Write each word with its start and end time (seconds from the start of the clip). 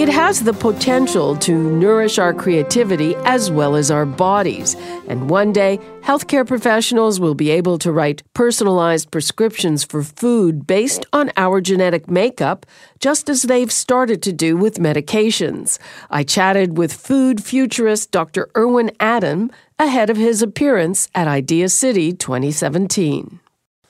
It 0.00 0.08
has 0.08 0.40
the 0.40 0.54
potential 0.54 1.36
to 1.36 1.52
nourish 1.52 2.18
our 2.18 2.32
creativity 2.32 3.14
as 3.26 3.50
well 3.50 3.76
as 3.76 3.90
our 3.90 4.06
bodies. 4.06 4.74
And 5.06 5.28
one 5.28 5.52
day, 5.52 5.78
healthcare 6.00 6.46
professionals 6.46 7.20
will 7.20 7.34
be 7.34 7.50
able 7.50 7.76
to 7.80 7.92
write 7.92 8.22
personalized 8.32 9.10
prescriptions 9.10 9.84
for 9.84 10.02
food 10.02 10.66
based 10.66 11.04
on 11.12 11.30
our 11.36 11.60
genetic 11.60 12.08
makeup, 12.08 12.64
just 12.98 13.28
as 13.28 13.42
they've 13.42 13.70
started 13.70 14.22
to 14.22 14.32
do 14.32 14.56
with 14.56 14.78
medications. 14.78 15.78
I 16.08 16.22
chatted 16.22 16.78
with 16.78 16.94
food 16.94 17.44
futurist 17.44 18.10
Dr. 18.10 18.48
Irwin 18.56 18.92
Adam 19.00 19.50
ahead 19.78 20.08
of 20.08 20.16
his 20.16 20.40
appearance 20.40 21.10
at 21.14 21.28
ideacity 21.28 22.14
2017. 22.14 23.38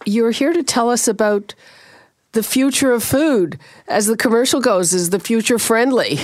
You're 0.06 0.32
here 0.32 0.52
to 0.54 0.64
tell 0.64 0.90
us 0.90 1.06
about 1.06 1.54
the 2.32 2.42
future 2.42 2.92
of 2.92 3.02
food. 3.02 3.58
As 3.88 4.06
the 4.06 4.16
commercial 4.16 4.60
goes, 4.60 4.92
is 4.92 5.10
the 5.10 5.20
future 5.20 5.58
friendly? 5.58 6.18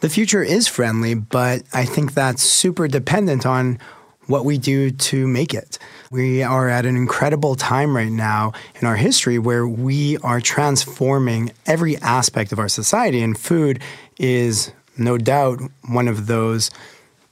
The 0.00 0.08
future 0.08 0.42
is 0.42 0.68
friendly, 0.68 1.14
but 1.14 1.62
I 1.72 1.84
think 1.84 2.14
that's 2.14 2.42
super 2.42 2.88
dependent 2.88 3.46
on 3.46 3.78
what 4.26 4.44
we 4.44 4.58
do 4.58 4.90
to 4.90 5.26
make 5.26 5.52
it. 5.52 5.78
We 6.10 6.42
are 6.42 6.68
at 6.68 6.86
an 6.86 6.96
incredible 6.96 7.56
time 7.56 7.94
right 7.94 8.10
now 8.10 8.52
in 8.80 8.86
our 8.86 8.96
history 8.96 9.38
where 9.38 9.66
we 9.66 10.16
are 10.18 10.40
transforming 10.40 11.52
every 11.66 11.96
aspect 11.98 12.52
of 12.52 12.58
our 12.58 12.68
society, 12.68 13.22
and 13.22 13.38
food 13.38 13.80
is 14.18 14.72
no 14.96 15.18
doubt 15.18 15.60
one 15.88 16.08
of 16.08 16.26
those 16.26 16.70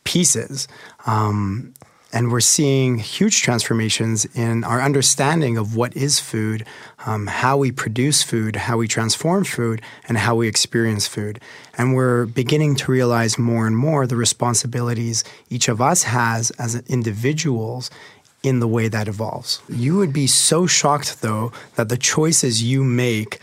pieces. 0.04 0.68
Um, 1.06 1.74
and 2.12 2.30
we're 2.30 2.40
seeing 2.40 2.98
huge 2.98 3.42
transformations 3.42 4.26
in 4.34 4.64
our 4.64 4.82
understanding 4.82 5.56
of 5.56 5.74
what 5.74 5.96
is 5.96 6.20
food, 6.20 6.66
um, 7.06 7.26
how 7.26 7.56
we 7.56 7.72
produce 7.72 8.22
food, 8.22 8.56
how 8.56 8.76
we 8.76 8.86
transform 8.86 9.44
food, 9.44 9.80
and 10.08 10.18
how 10.18 10.34
we 10.34 10.46
experience 10.46 11.06
food. 11.06 11.40
And 11.78 11.94
we're 11.94 12.26
beginning 12.26 12.76
to 12.76 12.92
realize 12.92 13.38
more 13.38 13.66
and 13.66 13.76
more 13.76 14.06
the 14.06 14.16
responsibilities 14.16 15.24
each 15.48 15.68
of 15.68 15.80
us 15.80 16.02
has 16.04 16.50
as 16.52 16.74
individuals 16.88 17.90
in 18.42 18.60
the 18.60 18.68
way 18.68 18.88
that 18.88 19.08
evolves. 19.08 19.62
You 19.68 19.96
would 19.96 20.12
be 20.12 20.26
so 20.26 20.66
shocked, 20.66 21.22
though, 21.22 21.52
that 21.76 21.88
the 21.88 21.96
choices 21.96 22.62
you 22.62 22.84
make 22.84 23.38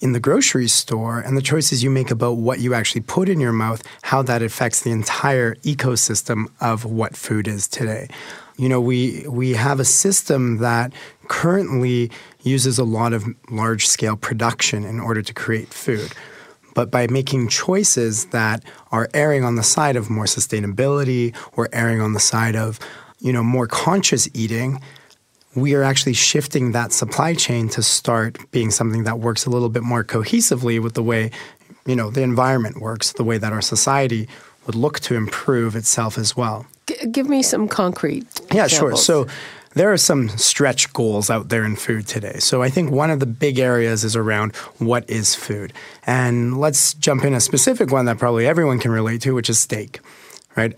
in 0.00 0.12
the 0.12 0.20
grocery 0.20 0.68
store 0.68 1.20
and 1.20 1.36
the 1.36 1.42
choices 1.42 1.82
you 1.82 1.90
make 1.90 2.10
about 2.10 2.36
what 2.36 2.60
you 2.60 2.74
actually 2.74 3.02
put 3.02 3.28
in 3.28 3.38
your 3.38 3.52
mouth, 3.52 3.82
how 4.02 4.22
that 4.22 4.42
affects 4.42 4.80
the 4.80 4.90
entire 4.90 5.54
ecosystem 5.56 6.46
of 6.60 6.84
what 6.84 7.16
food 7.16 7.46
is 7.46 7.68
today. 7.68 8.08
You 8.56 8.68
know, 8.68 8.80
we 8.80 9.26
we 9.28 9.54
have 9.54 9.80
a 9.80 9.84
system 9.84 10.58
that 10.58 10.92
currently 11.28 12.10
uses 12.42 12.78
a 12.78 12.84
lot 12.84 13.12
of 13.12 13.24
large 13.50 13.86
scale 13.86 14.16
production 14.16 14.84
in 14.84 15.00
order 15.00 15.22
to 15.22 15.32
create 15.32 15.72
food. 15.72 16.12
But 16.74 16.90
by 16.90 17.06
making 17.08 17.48
choices 17.48 18.26
that 18.26 18.64
are 18.92 19.08
erring 19.12 19.44
on 19.44 19.56
the 19.56 19.62
side 19.62 19.96
of 19.96 20.08
more 20.08 20.24
sustainability 20.24 21.34
or 21.52 21.68
erring 21.72 22.00
on 22.00 22.12
the 22.12 22.20
side 22.20 22.54
of, 22.56 22.78
you 23.18 23.32
know, 23.32 23.42
more 23.42 23.66
conscious 23.66 24.28
eating, 24.34 24.80
we 25.54 25.74
are 25.74 25.82
actually 25.82 26.12
shifting 26.12 26.72
that 26.72 26.92
supply 26.92 27.34
chain 27.34 27.68
to 27.70 27.82
start 27.82 28.38
being 28.52 28.70
something 28.70 29.04
that 29.04 29.18
works 29.18 29.46
a 29.46 29.50
little 29.50 29.68
bit 29.68 29.82
more 29.82 30.04
cohesively 30.04 30.80
with 30.82 30.94
the 30.94 31.02
way 31.02 31.30
you 31.86 31.96
know 31.96 32.10
the 32.10 32.22
environment 32.22 32.80
works 32.80 33.12
the 33.14 33.24
way 33.24 33.38
that 33.38 33.52
our 33.52 33.62
society 33.62 34.28
would 34.66 34.74
look 34.74 35.00
to 35.00 35.14
improve 35.14 35.74
itself 35.74 36.18
as 36.18 36.36
well 36.36 36.66
G- 36.86 37.06
give 37.10 37.28
me 37.28 37.42
some 37.42 37.66
concrete 37.68 38.26
yeah 38.52 38.64
examples. 38.64 39.04
sure 39.04 39.26
so 39.26 39.32
there 39.74 39.92
are 39.92 39.96
some 39.96 40.28
stretch 40.30 40.92
goals 40.92 41.30
out 41.30 41.48
there 41.48 41.64
in 41.64 41.76
food 41.76 42.08
today. 42.08 42.38
So 42.40 42.60
I 42.60 42.70
think 42.70 42.90
one 42.90 43.08
of 43.08 43.20
the 43.20 43.26
big 43.26 43.60
areas 43.60 44.02
is 44.02 44.16
around 44.16 44.56
what 44.78 45.08
is 45.08 45.36
food. 45.36 45.72
And 46.04 46.58
let's 46.58 46.94
jump 46.94 47.22
in 47.24 47.34
a 47.34 47.40
specific 47.40 47.92
one 47.92 48.06
that 48.06 48.18
probably 48.18 48.48
everyone 48.48 48.80
can 48.80 48.90
relate 48.90 49.22
to, 49.22 49.32
which 49.32 49.48
is 49.48 49.60
steak, 49.60 50.00
right? 50.56 50.76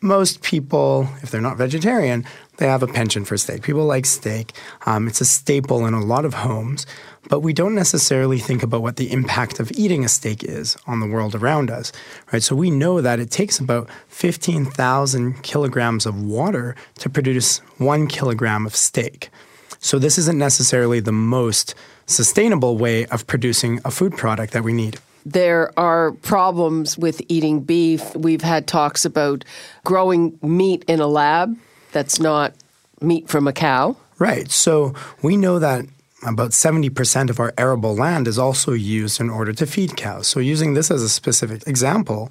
Most 0.00 0.40
people, 0.40 1.08
if 1.22 1.30
they're 1.30 1.42
not 1.42 1.58
vegetarian, 1.58 2.24
they 2.58 2.66
have 2.66 2.82
a 2.82 2.86
penchant 2.86 3.26
for 3.26 3.36
steak. 3.36 3.62
People 3.62 3.84
like 3.84 4.06
steak. 4.06 4.52
Um, 4.86 5.06
it's 5.06 5.20
a 5.20 5.24
staple 5.24 5.86
in 5.86 5.94
a 5.94 6.02
lot 6.02 6.24
of 6.24 6.34
homes, 6.34 6.86
but 7.28 7.40
we 7.40 7.52
don't 7.52 7.74
necessarily 7.74 8.38
think 8.38 8.62
about 8.62 8.82
what 8.82 8.96
the 8.96 9.12
impact 9.12 9.60
of 9.60 9.70
eating 9.72 10.04
a 10.04 10.08
steak 10.08 10.42
is 10.42 10.76
on 10.86 11.00
the 11.00 11.06
world 11.06 11.34
around 11.34 11.70
us, 11.70 11.92
right? 12.32 12.42
So 12.42 12.54
we 12.54 12.70
know 12.70 13.00
that 13.00 13.20
it 13.20 13.30
takes 13.30 13.58
about 13.58 13.90
15,000 14.08 15.42
kilograms 15.42 16.06
of 16.06 16.22
water 16.22 16.74
to 16.98 17.10
produce 17.10 17.58
one 17.78 18.06
kilogram 18.06 18.66
of 18.66 18.74
steak. 18.74 19.30
So 19.78 19.98
this 19.98 20.18
isn't 20.18 20.38
necessarily 20.38 21.00
the 21.00 21.12
most 21.12 21.74
sustainable 22.06 22.78
way 22.78 23.06
of 23.06 23.26
producing 23.26 23.80
a 23.84 23.90
food 23.90 24.16
product 24.16 24.52
that 24.52 24.64
we 24.64 24.72
need 24.72 24.98
there 25.28 25.76
are 25.76 26.12
problems 26.22 26.96
with 26.96 27.20
eating 27.28 27.58
beef. 27.58 28.14
We've 28.14 28.42
had 28.42 28.68
talks 28.68 29.04
about 29.04 29.44
growing 29.82 30.38
meat 30.40 30.84
in 30.86 31.00
a 31.00 31.08
lab 31.08 31.58
that's 31.96 32.20
not 32.20 32.52
meat 33.00 33.26
from 33.26 33.48
a 33.48 33.54
cow. 33.54 33.96
Right. 34.18 34.50
So 34.50 34.92
we 35.22 35.34
know 35.38 35.58
that 35.58 35.86
about 36.26 36.50
70% 36.50 37.30
of 37.30 37.40
our 37.40 37.54
arable 37.56 37.96
land 37.96 38.28
is 38.28 38.38
also 38.38 38.72
used 38.72 39.18
in 39.18 39.30
order 39.30 39.54
to 39.54 39.66
feed 39.66 39.96
cows. 39.96 40.26
So, 40.26 40.38
using 40.40 40.74
this 40.74 40.90
as 40.90 41.02
a 41.02 41.08
specific 41.08 41.66
example, 41.66 42.30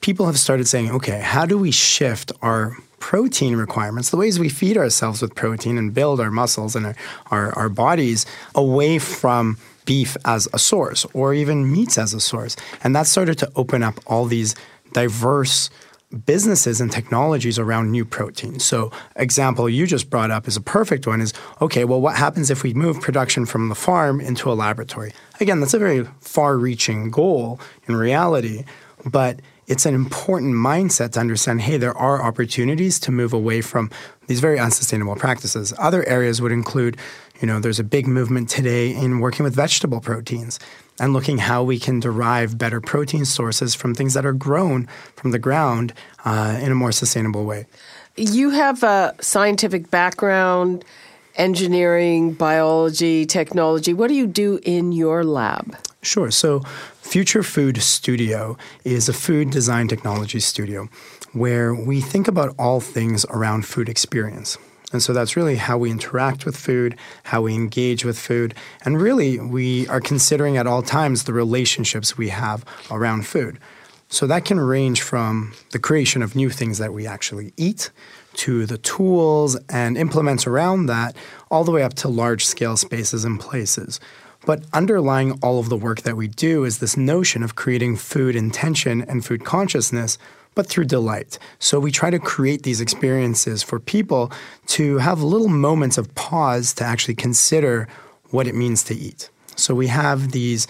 people 0.00 0.26
have 0.26 0.38
started 0.38 0.68
saying, 0.68 0.90
okay, 0.90 1.20
how 1.20 1.46
do 1.46 1.56
we 1.56 1.70
shift 1.70 2.30
our 2.42 2.76
protein 2.98 3.56
requirements, 3.56 4.10
the 4.10 4.16
ways 4.18 4.38
we 4.38 4.48
feed 4.50 4.76
ourselves 4.76 5.22
with 5.22 5.34
protein 5.34 5.78
and 5.78 5.94
build 5.94 6.20
our 6.20 6.30
muscles 6.30 6.74
and 6.76 6.86
our, 6.86 6.96
our, 7.30 7.58
our 7.58 7.68
bodies 7.68 8.26
away 8.54 8.98
from 8.98 9.56
beef 9.84 10.16
as 10.24 10.48
a 10.52 10.58
source 10.58 11.06
or 11.14 11.32
even 11.32 11.70
meats 11.72 11.96
as 11.96 12.12
a 12.12 12.20
source. 12.20 12.56
And 12.82 12.94
that 12.96 13.06
started 13.06 13.38
to 13.38 13.50
open 13.54 13.82
up 13.82 14.00
all 14.06 14.26
these 14.26 14.54
diverse 14.92 15.70
businesses 16.16 16.80
and 16.80 16.90
technologies 16.90 17.58
around 17.58 17.90
new 17.90 18.04
proteins. 18.04 18.64
So, 18.64 18.90
example 19.16 19.68
you 19.68 19.86
just 19.86 20.10
brought 20.10 20.30
up 20.30 20.48
is 20.48 20.56
a 20.56 20.60
perfect 20.60 21.06
one 21.06 21.20
is 21.20 21.32
okay, 21.60 21.84
well 21.84 22.00
what 22.00 22.16
happens 22.16 22.50
if 22.50 22.62
we 22.62 22.74
move 22.74 23.00
production 23.00 23.46
from 23.46 23.68
the 23.68 23.74
farm 23.74 24.20
into 24.20 24.50
a 24.50 24.54
laboratory? 24.54 25.12
Again, 25.40 25.60
that's 25.60 25.74
a 25.74 25.78
very 25.78 26.04
far-reaching 26.20 27.10
goal 27.10 27.60
in 27.86 27.96
reality, 27.96 28.64
but 29.04 29.40
it's 29.66 29.84
an 29.84 29.94
important 29.94 30.54
mindset 30.54 31.12
to 31.12 31.20
understand 31.20 31.60
hey, 31.62 31.76
there 31.76 31.96
are 31.96 32.22
opportunities 32.22 33.00
to 33.00 33.10
move 33.10 33.32
away 33.32 33.60
from 33.60 33.90
these 34.28 34.40
very 34.40 34.58
unsustainable 34.58 35.16
practices. 35.16 35.72
Other 35.78 36.06
areas 36.08 36.40
would 36.40 36.52
include 36.52 36.96
you 37.40 37.46
know, 37.46 37.60
there's 37.60 37.78
a 37.78 37.84
big 37.84 38.06
movement 38.06 38.48
today 38.48 38.94
in 38.94 39.20
working 39.20 39.44
with 39.44 39.54
vegetable 39.54 40.00
proteins 40.00 40.58
and 40.98 41.12
looking 41.12 41.38
how 41.38 41.62
we 41.62 41.78
can 41.78 42.00
derive 42.00 42.56
better 42.56 42.80
protein 42.80 43.24
sources 43.24 43.74
from 43.74 43.94
things 43.94 44.14
that 44.14 44.24
are 44.24 44.32
grown 44.32 44.86
from 45.14 45.30
the 45.30 45.38
ground 45.38 45.92
uh, 46.24 46.58
in 46.62 46.72
a 46.72 46.74
more 46.74 46.92
sustainable 46.92 47.44
way. 47.44 47.66
You 48.16 48.50
have 48.50 48.82
a 48.82 49.14
scientific 49.20 49.90
background, 49.90 50.84
engineering, 51.34 52.32
biology, 52.32 53.26
technology. 53.26 53.92
What 53.92 54.08
do 54.08 54.14
you 54.14 54.26
do 54.26 54.58
in 54.62 54.92
your 54.92 55.22
lab? 55.22 55.76
Sure. 56.00 56.30
So, 56.30 56.60
Future 57.02 57.42
Food 57.42 57.82
Studio 57.82 58.56
is 58.84 59.08
a 59.08 59.12
food 59.12 59.50
design 59.50 59.86
technology 59.86 60.40
studio 60.40 60.88
where 61.32 61.74
we 61.74 62.00
think 62.00 62.26
about 62.26 62.54
all 62.58 62.80
things 62.80 63.24
around 63.26 63.66
food 63.66 63.88
experience. 63.88 64.56
And 64.92 65.02
so 65.02 65.12
that's 65.12 65.36
really 65.36 65.56
how 65.56 65.78
we 65.78 65.90
interact 65.90 66.46
with 66.46 66.56
food, 66.56 66.96
how 67.24 67.42
we 67.42 67.54
engage 67.54 68.04
with 68.04 68.18
food, 68.18 68.54
and 68.84 69.00
really 69.00 69.38
we 69.38 69.88
are 69.88 70.00
considering 70.00 70.56
at 70.56 70.66
all 70.66 70.82
times 70.82 71.24
the 71.24 71.32
relationships 71.32 72.16
we 72.16 72.28
have 72.28 72.64
around 72.90 73.26
food. 73.26 73.58
So 74.08 74.28
that 74.28 74.44
can 74.44 74.60
range 74.60 75.02
from 75.02 75.52
the 75.72 75.80
creation 75.80 76.22
of 76.22 76.36
new 76.36 76.50
things 76.50 76.78
that 76.78 76.92
we 76.92 77.06
actually 77.06 77.52
eat 77.56 77.90
to 78.34 78.64
the 78.66 78.78
tools 78.78 79.56
and 79.68 79.98
implements 79.98 80.46
around 80.46 80.86
that, 80.86 81.16
all 81.50 81.64
the 81.64 81.72
way 81.72 81.82
up 81.82 81.94
to 81.94 82.08
large 82.08 82.46
scale 82.46 82.76
spaces 82.76 83.24
and 83.24 83.40
places. 83.40 83.98
But 84.44 84.62
underlying 84.72 85.32
all 85.42 85.58
of 85.58 85.68
the 85.68 85.76
work 85.76 86.02
that 86.02 86.16
we 86.16 86.28
do 86.28 86.64
is 86.64 86.78
this 86.78 86.96
notion 86.96 87.42
of 87.42 87.56
creating 87.56 87.96
food 87.96 88.36
intention 88.36 89.02
and 89.02 89.24
food 89.24 89.44
consciousness 89.44 90.18
but 90.56 90.66
through 90.66 90.86
delight. 90.86 91.38
So 91.60 91.78
we 91.78 91.92
try 91.92 92.10
to 92.10 92.18
create 92.18 92.64
these 92.64 92.80
experiences 92.80 93.62
for 93.62 93.78
people 93.78 94.32
to 94.68 94.98
have 94.98 95.22
little 95.22 95.48
moments 95.48 95.98
of 95.98 96.12
pause 96.16 96.74
to 96.74 96.84
actually 96.84 97.14
consider 97.14 97.86
what 98.30 98.48
it 98.48 98.56
means 98.56 98.82
to 98.84 98.94
eat. 98.94 99.30
So 99.54 99.74
we 99.74 99.86
have 99.86 100.32
these 100.32 100.66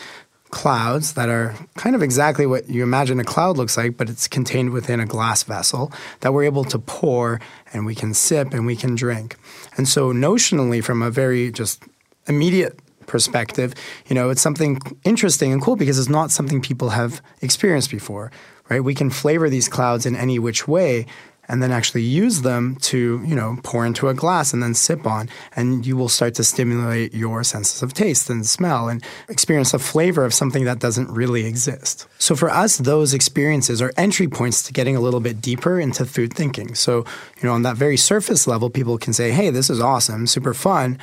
clouds 0.50 1.14
that 1.14 1.28
are 1.28 1.54
kind 1.76 1.96
of 1.96 2.02
exactly 2.02 2.46
what 2.46 2.68
you 2.68 2.82
imagine 2.82 3.18
a 3.20 3.24
cloud 3.24 3.56
looks 3.56 3.76
like, 3.76 3.96
but 3.96 4.10
it's 4.10 4.28
contained 4.28 4.70
within 4.70 5.00
a 5.00 5.06
glass 5.06 5.42
vessel 5.42 5.92
that 6.20 6.32
we're 6.32 6.44
able 6.44 6.64
to 6.64 6.78
pour 6.78 7.40
and 7.72 7.86
we 7.86 7.94
can 7.94 8.12
sip 8.12 8.52
and 8.52 8.66
we 8.66 8.76
can 8.76 8.94
drink. 8.94 9.36
And 9.76 9.88
so, 9.88 10.12
notionally, 10.12 10.82
from 10.82 11.02
a 11.02 11.10
very 11.10 11.50
just 11.50 11.82
immediate 12.26 12.78
perspective, 13.06 13.74
you 14.06 14.14
know, 14.14 14.30
it's 14.30 14.42
something 14.42 14.78
interesting 15.04 15.52
and 15.52 15.62
cool 15.62 15.76
because 15.76 15.98
it's 15.98 16.08
not 16.08 16.30
something 16.30 16.60
people 16.60 16.90
have 16.90 17.22
experienced 17.42 17.90
before, 17.90 18.30
right? 18.68 18.82
We 18.82 18.94
can 18.94 19.10
flavor 19.10 19.48
these 19.48 19.68
clouds 19.68 20.06
in 20.06 20.16
any 20.16 20.38
which 20.38 20.66
way 20.66 21.06
and 21.48 21.62
then 21.62 21.70
actually 21.70 22.02
use 22.02 22.42
them 22.42 22.76
to, 22.76 23.22
you 23.24 23.34
know, 23.34 23.58
pour 23.62 23.86
into 23.86 24.08
a 24.08 24.14
glass 24.14 24.52
and 24.52 24.62
then 24.62 24.74
sip 24.74 25.06
on. 25.06 25.28
And 25.54 25.86
you 25.86 25.96
will 25.96 26.08
start 26.08 26.34
to 26.34 26.44
stimulate 26.44 27.14
your 27.14 27.44
senses 27.44 27.82
of 27.82 27.94
taste 27.94 28.28
and 28.28 28.44
smell 28.46 28.88
and 28.88 29.02
experience 29.28 29.72
a 29.72 29.78
flavor 29.78 30.24
of 30.24 30.34
something 30.34 30.64
that 30.64 30.78
doesn't 30.78 31.10
really 31.10 31.46
exist. 31.46 32.08
So 32.18 32.34
for 32.34 32.50
us, 32.50 32.78
those 32.78 33.14
experiences 33.14 33.80
are 33.80 33.92
entry 33.96 34.28
points 34.28 34.62
to 34.64 34.72
getting 34.72 34.96
a 34.96 35.00
little 35.00 35.20
bit 35.20 35.40
deeper 35.40 35.78
into 35.78 36.04
food 36.04 36.32
thinking. 36.32 36.74
So, 36.74 37.04
you 37.40 37.44
know, 37.44 37.52
on 37.52 37.62
that 37.62 37.76
very 37.76 37.96
surface 37.96 38.46
level, 38.46 38.70
people 38.70 38.98
can 38.98 39.12
say, 39.12 39.30
hey, 39.30 39.50
this 39.50 39.70
is 39.70 39.80
awesome, 39.80 40.26
super 40.26 40.54
fun. 40.54 40.98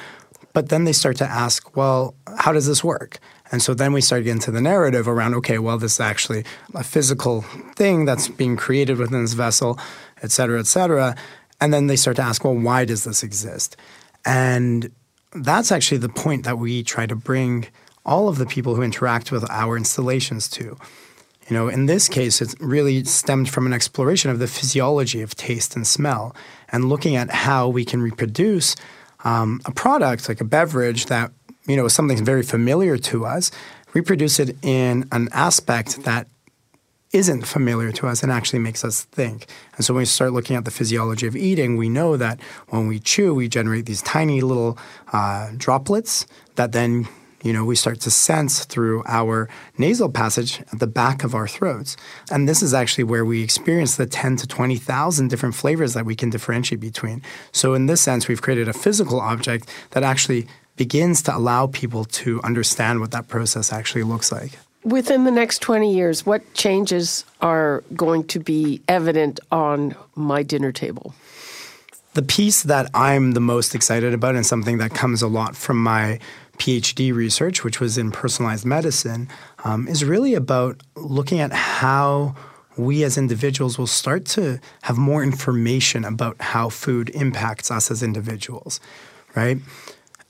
But 0.54 0.70
then 0.70 0.84
they 0.84 0.94
start 0.94 1.18
to 1.18 1.26
ask, 1.26 1.76
well, 1.76 2.16
how 2.38 2.52
does 2.54 2.68
this 2.68 2.84
work? 2.84 3.20
And 3.52 3.62
so 3.62 3.74
then 3.74 3.92
we 3.92 4.02
start 4.02 4.24
getting 4.24 4.38
into 4.38 4.52
the 4.52 4.62
narrative 4.62 5.08
around, 5.08 5.34
okay, 5.36 5.60
well, 5.60 5.78
this 5.78 5.94
is 5.94 6.00
actually 6.00 6.46
a 6.74 6.84
physical 6.84 7.42
thing 7.76 8.06
that's 8.06 8.28
being 8.28 8.56
created 8.56 8.98
within 8.98 9.22
this 9.22 9.34
vessel, 9.34 9.80
et 10.22 10.32
cetera, 10.32 10.60
et 10.60 10.68
cetera. 10.68 11.16
And 11.60 11.74
then 11.74 11.88
they 11.88 11.96
start 11.96 12.16
to 12.18 12.24
ask, 12.24 12.44
well, 12.44 12.56
why 12.56 12.86
does 12.86 13.04
this 13.04 13.24
exist? 13.24 13.78
And 14.26 14.92
that's 15.34 15.72
actually 15.72 15.98
the 15.98 16.10
point 16.10 16.46
that 16.46 16.58
we 16.58 16.84
try 16.84 17.06
to 17.06 17.16
bring 17.16 17.68
all 18.06 18.28
of 18.28 18.38
the 18.38 18.46
people 18.46 18.76
who 18.76 18.82
interact 18.82 19.32
with 19.32 19.50
our 19.50 19.76
installations 19.78 20.48
to. 20.50 20.78
You 21.50 21.58
know, 21.58 21.68
in 21.68 21.88
this 21.88 22.08
case, 22.08 22.42
it 22.42 22.56
really 22.60 23.04
stemmed 23.04 23.50
from 23.50 23.66
an 23.66 23.74
exploration 23.74 24.32
of 24.32 24.40
the 24.40 24.48
physiology 24.48 25.22
of 25.22 25.36
taste 25.36 25.76
and 25.76 25.86
smell 25.86 26.36
and 26.72 26.90
looking 26.90 27.16
at 27.16 27.30
how 27.30 27.68
we 27.68 27.84
can 27.84 28.02
reproduce 28.02 28.76
um, 29.24 29.62
a 29.66 29.72
product 29.72 30.30
like 30.30 30.42
a 30.42 30.46
beverage 30.46 31.08
that 31.08 31.32
you 31.66 31.76
know 31.76 31.86
is 31.86 31.94
something 31.94 32.24
very 32.24 32.44
familiar 32.44 32.98
to 32.98 33.26
us, 33.26 33.52
reproduce 33.94 34.40
it 34.40 34.56
in 34.64 35.08
an 35.12 35.30
aspect 35.32 36.04
that 36.04 36.28
isn't 37.14 37.46
familiar 37.46 37.92
to 37.92 38.08
us 38.08 38.24
and 38.24 38.32
actually 38.32 38.58
makes 38.60 38.84
us 38.84 39.04
think. 39.04 39.46
And 39.76 39.86
so 39.86 39.94
when 39.94 40.02
we 40.02 40.06
start 40.06 40.34
looking 40.34 40.56
at 40.56 40.66
the 40.66 40.72
physiology 40.72 41.28
of 41.28 41.36
eating, 41.36 41.78
we 41.78 41.88
know 41.88 42.18
that 42.18 42.40
when 42.70 42.88
we 42.88 43.00
chew, 43.00 43.36
we 43.36 43.48
generate 43.48 43.86
these 43.86 44.02
tiny 44.02 44.42
little 44.42 44.80
uh, 45.14 45.52
droplets 45.56 46.26
that 46.56 46.72
then 46.72 47.08
you 47.44 47.52
know, 47.52 47.66
we 47.66 47.76
start 47.76 48.00
to 48.02 48.10
sense 48.12 48.66
through 48.66 49.04
our 49.06 49.50
nasal 49.78 50.10
passage 50.10 50.62
at 50.72 50.80
the 50.80 50.88
back 50.88 51.24
of 51.24 51.36
our 51.36 51.48
throats. 51.48 51.98
And 52.32 52.48
this 52.48 52.64
is 52.64 52.74
actually 52.74 53.04
where 53.04 53.26
we 53.26 53.44
experience 53.44 53.98
the 53.98 54.06
10 54.06 54.38
to 54.38 54.48
20,000 54.48 55.28
different 55.28 55.54
flavors 55.54 55.94
that 55.94 56.06
we 56.06 56.16
can 56.16 56.30
differentiate 56.30 56.80
between. 56.80 57.22
So, 57.52 57.74
in 57.74 57.86
this 57.86 58.02
sense, 58.02 58.28
we've 58.28 58.42
created 58.42 58.68
a 58.68 58.74
physical 58.74 59.20
object 59.20 59.70
that 59.92 60.04
actually 60.04 60.48
begins 60.78 61.22
to 61.24 61.36
allow 61.36 61.68
people 61.68 62.06
to 62.06 62.42
understand 62.44 63.00
what 63.00 63.12
that 63.12 63.28
process 63.28 63.72
actually 63.72 64.04
looks 64.04 64.32
like. 64.32 64.58
Within 64.84 65.24
the 65.24 65.32
next 65.32 65.62
20 65.62 65.94
years, 65.94 66.26
what 66.26 66.54
changes 66.54 67.26
are 67.42 67.84
going 67.96 68.26
to 68.26 68.40
be 68.40 68.82
evident 68.88 69.40
on 69.52 69.96
my 70.16 70.44
dinner 70.44 70.72
table? 70.72 71.14
The 72.16 72.22
piece 72.22 72.64
that 72.64 72.90
I'm 72.94 73.32
the 73.32 73.40
most 73.40 73.76
excited 73.76 74.14
about 74.14 74.36
and 74.36 74.46
something 74.46 74.78
that 74.80 74.94
comes 74.94 75.22
a 75.22 75.28
lot 75.28 75.56
from 75.56 75.82
my 75.82 76.20
PhD 76.58 77.14
research, 77.14 77.64
which 77.64 77.80
was 77.80 77.98
in 77.98 78.12
personalized 78.12 78.66
medicine, 78.66 79.28
um, 79.64 79.88
is 79.88 80.04
really 80.04 80.34
about 80.34 80.82
looking 80.96 81.40
at 81.40 81.52
how 81.52 82.36
we 82.78 83.04
as 83.04 83.18
individuals 83.18 83.78
will 83.78 83.88
start 83.88 84.26
to 84.26 84.60
have 84.84 84.98
more 84.98 85.24
information 85.24 86.06
about 86.06 86.42
how 86.42 86.70
food 86.70 87.10
impacts 87.12 87.70
us 87.70 87.92
as 87.92 88.02
individuals, 88.02 88.80
right? 89.36 89.58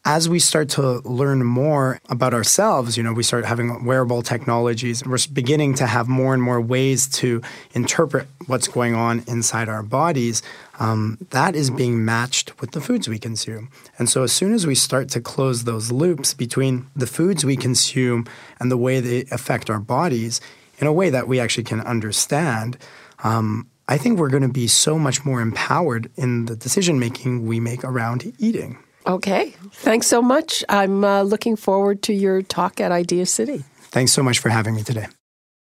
As 0.05 0.27
we 0.27 0.37
start 0.37 0.67
to 0.67 0.99
learn 1.05 1.45
more 1.45 2.01
about 2.09 2.33
ourselves, 2.33 2.97
you 2.97 3.03
know, 3.03 3.13
we 3.13 3.23
start 3.23 3.45
having 3.45 3.85
wearable 3.85 4.21
technologies. 4.21 5.01
and 5.01 5.09
We're 5.09 5.17
beginning 5.31 5.75
to 5.75 5.87
have 5.87 6.09
more 6.09 6.33
and 6.33 6.43
more 6.43 6.59
ways 6.59 7.07
to 7.19 7.41
interpret 7.73 8.27
what's 8.47 8.67
going 8.67 8.95
on 8.95 9.23
inside 9.27 9.69
our 9.69 9.81
bodies. 9.81 10.41
Um, 10.79 11.19
that 11.29 11.55
is 11.55 11.69
being 11.69 12.03
matched 12.03 12.59
with 12.59 12.71
the 12.71 12.81
foods 12.81 13.07
we 13.07 13.17
consume. 13.17 13.69
And 13.97 14.09
so, 14.09 14.23
as 14.23 14.33
soon 14.33 14.53
as 14.53 14.67
we 14.67 14.75
start 14.75 15.07
to 15.09 15.21
close 15.21 15.63
those 15.63 15.89
loops 15.89 16.33
between 16.33 16.87
the 16.95 17.07
foods 17.07 17.45
we 17.45 17.55
consume 17.55 18.25
and 18.59 18.69
the 18.69 18.77
way 18.77 18.99
they 18.99 19.21
affect 19.31 19.69
our 19.69 19.79
bodies 19.79 20.41
in 20.79 20.87
a 20.87 20.93
way 20.93 21.09
that 21.11 21.29
we 21.29 21.39
actually 21.39 21.63
can 21.63 21.79
understand, 21.79 22.77
um, 23.23 23.69
I 23.87 23.97
think 23.97 24.19
we're 24.19 24.29
going 24.29 24.43
to 24.43 24.49
be 24.49 24.67
so 24.67 24.99
much 24.99 25.23
more 25.23 25.39
empowered 25.39 26.11
in 26.17 26.45
the 26.45 26.57
decision 26.57 26.99
making 26.99 27.45
we 27.45 27.61
make 27.61 27.85
around 27.85 28.33
eating. 28.37 28.79
Okay. 29.05 29.53
Thanks 29.71 30.07
so 30.07 30.21
much. 30.21 30.63
I'm 30.69 31.03
uh, 31.03 31.23
looking 31.23 31.55
forward 31.55 32.01
to 32.03 32.13
your 32.13 32.41
talk 32.41 32.79
at 32.79 32.91
ideacity. 32.91 33.63
Thanks 33.91 34.11
so 34.11 34.23
much 34.23 34.39
for 34.39 34.49
having 34.49 34.75
me 34.75 34.83
today. 34.83 35.07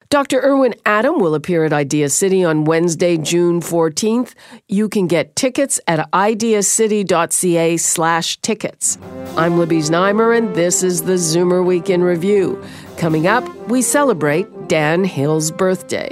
Dr. 0.10 0.40
Irwin 0.40 0.76
Adam 0.86 1.20
will 1.20 1.36
appear 1.36 1.66
at 1.66 1.74
ideacity 1.74 2.44
on 2.44 2.64
Wednesday, 2.64 3.18
June 3.18 3.60
14th. 3.60 4.34
You 4.68 4.88
can 4.88 5.08
get 5.08 5.36
tickets 5.36 5.80
at 5.88 6.08
ideacity.ca 6.14 7.78
slash 7.78 8.38
tickets. 8.38 8.98
I'm 9.36 9.58
Libby 9.58 9.80
Znaimer, 9.80 10.38
and 10.38 10.56
this 10.56 10.84
is 10.84 11.04
the 11.04 11.14
Zoomer 11.14 11.66
Week 11.66 11.90
in 11.90 12.04
Review. 12.04 12.64
Coming 12.98 13.28
up, 13.28 13.46
we 13.68 13.82
celebrate 13.82 14.68
Dan 14.68 15.04
Hill's 15.04 15.52
birthday. 15.52 16.12